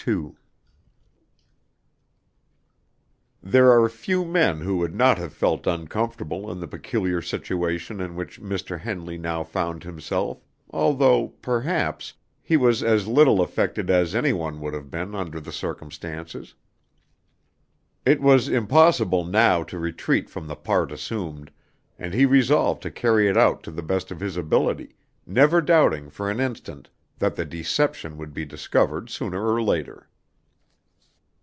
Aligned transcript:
2 0.05 0.35
There 3.43 3.71
are 3.79 3.87
few 3.87 4.25
men 4.25 4.61
who 4.61 4.77
would 4.77 4.95
not 4.95 5.19
have 5.19 5.31
felt 5.31 5.67
uncomfortable 5.67 6.51
in 6.51 6.59
the 6.59 6.67
peculiar 6.67 7.21
situation 7.21 8.01
in 8.01 8.15
which 8.15 8.41
Mr. 8.41 8.79
Henley 8.79 9.15
now 9.19 9.43
found 9.43 9.83
himself, 9.83 10.43
although, 10.71 11.27
perhaps, 11.43 12.13
he 12.41 12.57
was 12.57 12.81
as 12.81 13.07
little 13.07 13.41
affected 13.41 13.91
as 13.91 14.15
any 14.15 14.33
one 14.33 14.59
would 14.59 14.73
have 14.73 14.89
been 14.89 15.13
under 15.13 15.39
the 15.39 15.51
circumstances. 15.51 16.55
It 18.03 18.21
was 18.21 18.49
impossible 18.49 19.23
now 19.23 19.61
to 19.65 19.77
retreat 19.77 20.31
from 20.31 20.47
the 20.47 20.55
part 20.55 20.91
assumed, 20.91 21.51
and 21.99 22.15
he 22.15 22.25
resolved 22.25 22.81
to 22.81 22.89
carry 22.89 23.27
it 23.27 23.37
out 23.37 23.61
to 23.65 23.71
the 23.71 23.83
best 23.83 24.09
of 24.09 24.19
his 24.19 24.35
ability, 24.35 24.95
never 25.27 25.61
doubting 25.61 26.09
for 26.09 26.27
an 26.31 26.39
instant 26.39 26.89
that 27.19 27.35
the 27.35 27.45
deception 27.45 28.17
would 28.17 28.33
be 28.33 28.43
discovered 28.43 29.07
sooner 29.07 29.45
or 29.53 29.61
later. 29.61 30.07